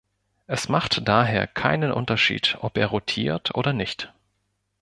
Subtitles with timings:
[0.47, 4.11] Es macht daher keinen Unterschied, ob er rotiert oder nicht.